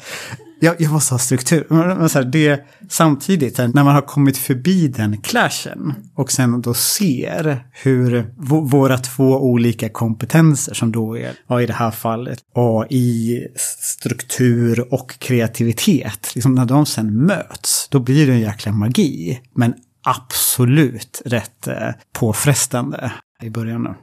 [0.61, 1.67] jag, jag måste ha struktur.
[1.69, 6.75] Men så här, det, samtidigt, när man har kommit förbi den clashen och sen då
[6.75, 8.35] ser hur
[8.71, 15.19] våra två olika kompetenser som då är, ja, i det här fallet, AI, struktur och
[15.19, 19.41] kreativitet, liksom när de sen möts, då blir det en jäkla magi.
[19.55, 23.85] Men absolut rätt eh, påfrestande i början.
[23.85, 23.95] Då.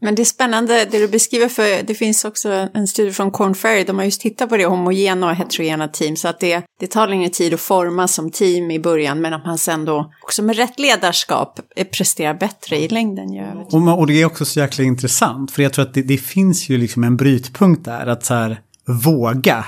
[0.00, 3.54] Men det är spännande det du beskriver för det finns också en studie från Corn
[3.54, 6.86] Ferry, de har just tittat på det homogena och heterogena team så att det, det
[6.86, 10.42] tar längre tid att forma som team i början men att man sen då också
[10.42, 11.60] med rätt ledarskap
[11.96, 13.26] presterar bättre i längden.
[13.70, 16.68] Och, och det är också så jäkla intressant för jag tror att det, det finns
[16.68, 18.60] ju liksom en brytpunkt där att så här
[19.04, 19.64] våga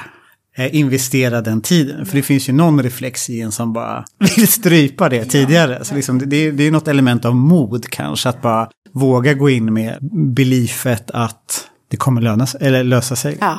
[0.57, 2.07] Eh, investera den tiden.
[2.07, 4.05] För det finns ju någon reflex i en som bara
[4.37, 5.85] vill strypa det tidigare.
[5.85, 9.75] Så liksom, det, det är något element av mod kanske att bara våga gå in
[9.75, 9.99] med
[10.37, 13.39] beliefet att det kommer löna, eller lösa sig.
[13.41, 13.59] Ja.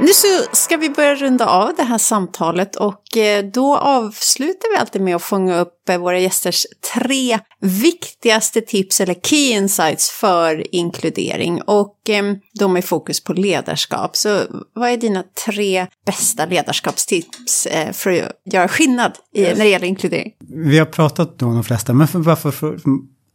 [0.00, 4.78] Nu så ska vi börja runda av det här samtalet och eh, då avslutar vi
[4.78, 10.74] alltid med att fånga upp eh, våra gästers tre viktigaste tips eller key insights för
[10.74, 14.16] inkludering och eh, de är fokus på ledarskap.
[14.16, 14.40] Så
[14.74, 20.32] vad är dina tre bästa ledarskapstips för att göra skillnad när det gäller inkludering?
[20.48, 22.78] Vi har pratat om de flesta, men för, varför för,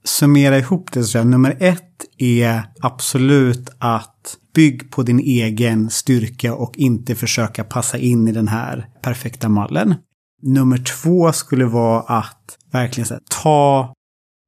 [0.04, 6.54] summera ihop det så är nummer ett är absolut att bygg på din egen styrka
[6.54, 9.95] och inte försöka passa in i den här perfekta mallen.
[10.41, 13.93] Nummer två skulle vara att verkligen här, ta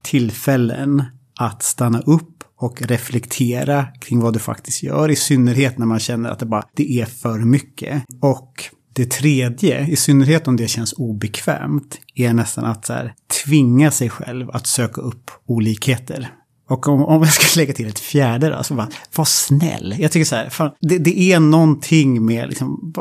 [0.04, 1.04] tillfällen
[1.40, 6.30] att stanna upp och reflektera kring vad du faktiskt gör, i synnerhet när man känner
[6.30, 8.04] att det bara det är för mycket.
[8.22, 8.64] Och
[8.96, 13.14] det tredje, i synnerhet om det känns obekvämt, är nästan att så här,
[13.46, 16.30] tvinga sig själv att söka upp olikheter.
[16.70, 19.96] Och om, om jag ska lägga till ett fjärde då, så bara, var snäll.
[20.00, 22.94] Jag tycker så här, fan, det, det, är någonting med liksom,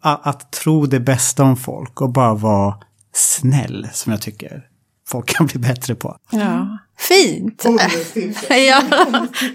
[0.00, 2.74] att, att tro det bästa om folk och bara vara
[3.12, 4.64] snäll som jag tycker
[5.08, 6.16] folk kan bli bättre på.
[6.30, 7.64] Ja, fint!
[8.48, 8.82] ja,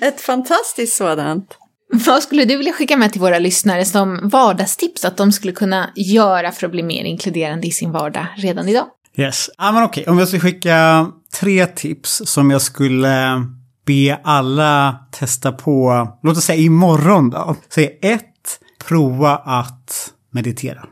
[0.01, 1.57] ett fantastiskt sådant.
[1.91, 5.89] Vad skulle du vilja skicka med till våra lyssnare som vardagstips att de skulle kunna
[5.95, 8.85] göra för att bli mer inkluderande i sin vardag redan idag?
[9.17, 9.49] Yes.
[9.57, 11.07] Ah, men okej, om jag skulle skicka
[11.39, 13.45] tre tips som jag skulle
[13.85, 17.55] be alla testa på, låt oss säga imorgon då.
[17.69, 20.85] Så ett, prova att meditera.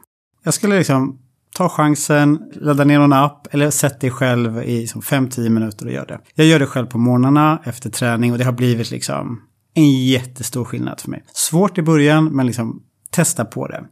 [0.43, 1.19] Jag skulle liksom
[1.55, 5.91] ta chansen, ladda ner någon app eller sätt dig själv i liksom 5-10 minuter och
[5.91, 6.19] gör det.
[6.35, 9.41] Jag gör det själv på morgnarna efter träning och det har blivit liksom
[9.77, 11.23] en jättestor skillnad för mig.
[11.33, 13.83] Svårt i början, men liksom testa på det.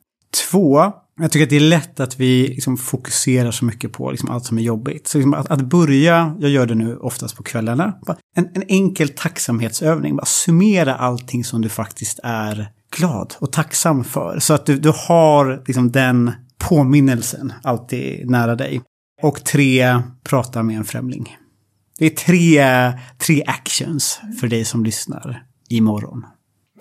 [0.49, 4.29] Två, jag tycker att det är lätt att vi liksom fokuserar så mycket på liksom
[4.29, 5.07] allt som är jobbigt.
[5.07, 7.93] Så liksom att, att, börja, jag gör det nu oftast på kvällarna,
[8.35, 10.15] en, en enkel tacksamhetsövning.
[10.15, 12.67] Bara summera allting som du faktiskt är
[12.97, 14.39] glad och tacksam för.
[14.39, 18.81] Så att du, du har liksom den påminnelsen alltid nära dig.
[19.21, 21.37] Och tre, prata med en främling.
[21.97, 22.63] Det är tre,
[23.17, 26.25] tre actions för dig som lyssnar imorgon.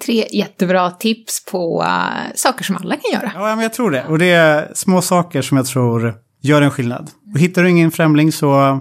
[0.04, 3.32] Tre jättebra tips på uh, saker som alla kan göra.
[3.34, 4.04] Ja, men jag tror det.
[4.04, 7.10] Och det är små saker som jag tror gör en skillnad.
[7.34, 8.80] Och hittar du ingen främling så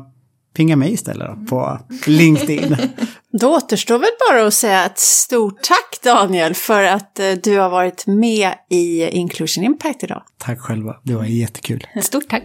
[0.56, 2.78] pinga mig istället då, på LinkedIn.
[3.39, 7.70] Då återstår väl bara att säga ett stort tack Daniel för att uh, du har
[7.70, 10.24] varit med i Inclusion Impact idag.
[10.38, 11.88] Tack själva, det var jättekul.
[12.01, 12.43] Stort tack.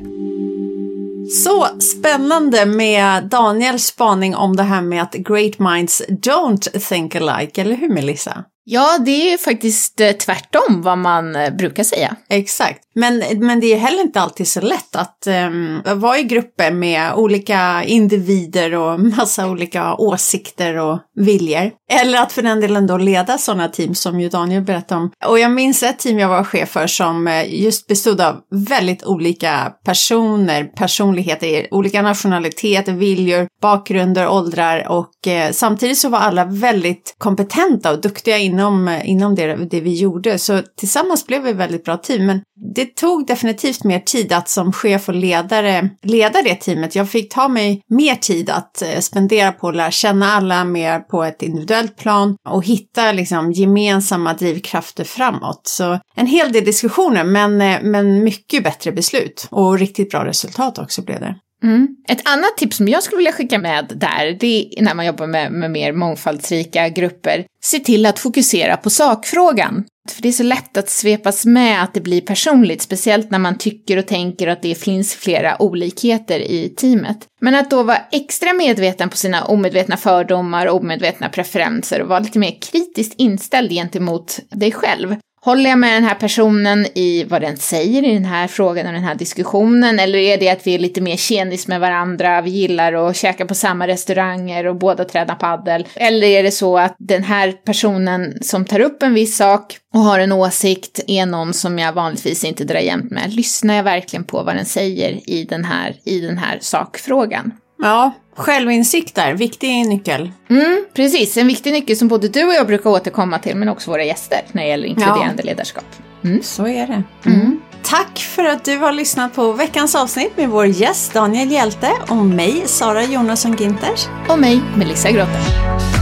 [1.31, 7.61] Så spännande med Daniels spaning om det här med att great minds don't think alike,
[7.61, 8.45] eller hur Melissa?
[8.71, 12.17] Ja, det är ju faktiskt eh, tvärtom vad man eh, brukar säga.
[12.29, 12.81] Exakt.
[12.95, 17.15] Men, men det är heller inte alltid så lätt att um, vara i grupper med
[17.15, 21.71] olika individer och massa olika åsikter och viljor.
[21.91, 25.11] Eller att för den delen då leda sådana team som ju Daniel berättade om.
[25.27, 29.05] Och jag minns ett team jag var chef för som eh, just bestod av väldigt
[29.05, 37.15] olika personer, personligheter, olika nationaliteter, viljor, bakgrunder, åldrar och eh, samtidigt så var alla väldigt
[37.19, 40.39] kompetenta och duktiga inom, eh, inom det, det vi gjorde.
[40.39, 42.27] Så tillsammans blev vi ett väldigt bra team.
[42.27, 42.41] Men
[42.75, 46.95] det tog definitivt mer tid att som chef och ledare leda det teamet.
[46.95, 51.01] Jag fick ta mig mer tid att eh, spendera på att lära känna alla mer
[51.01, 55.61] på ett individuellt plan och hitta liksom gemensamma drivkrafter framåt.
[55.65, 60.79] Så en hel del diskussioner men, eh, men mycket bättre beslut och riktigt bra resultat
[60.79, 61.35] också blev det.
[61.63, 61.89] Mm.
[62.09, 65.27] Ett annat tips som jag skulle vilja skicka med där, det är när man jobbar
[65.27, 69.85] med, med mer mångfaldsrika grupper, se till att fokusera på sakfrågan.
[70.11, 73.59] För det är så lätt att svepas med att det blir personligt, speciellt när man
[73.59, 77.19] tycker och tänker att det finns flera olikheter i teamet.
[77.41, 82.19] Men att då vara extra medveten på sina omedvetna fördomar och omedvetna preferenser och vara
[82.19, 85.17] lite mer kritiskt inställd gentemot dig själv.
[85.41, 88.93] Håller jag med den här personen i vad den säger i den här frågan och
[88.93, 89.99] den här diskussionen?
[89.99, 93.47] Eller är det att vi är lite mer tjenis med varandra, vi gillar att käka
[93.47, 95.87] på samma restauranger och båda tränar paddel?
[95.95, 100.01] Eller är det så att den här personen som tar upp en viss sak och
[100.01, 103.35] har en åsikt är någon som jag vanligtvis inte drar jämt med?
[103.35, 107.53] Lyssnar jag verkligen på vad den säger i den här, i den här sakfrågan?
[107.83, 110.33] Ja, självinsikt där, viktig nyckel.
[110.51, 113.91] Mm, precis, en viktig nyckel som både du och jag brukar återkomma till, men också
[113.91, 115.45] våra gäster när det gäller inkluderande ja.
[115.45, 115.85] ledarskap.
[116.25, 116.43] Mm.
[116.43, 117.03] Så är det.
[117.31, 117.61] Mm.
[117.83, 122.17] Tack för att du har lyssnat på veckans avsnitt med vår gäst Daniel Hjälte och
[122.17, 124.07] mig, Sara Jonasson Ginters.
[124.29, 125.98] Och mig, Melissa Grotter.